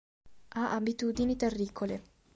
[0.55, 2.01] Ha abitudini terricole.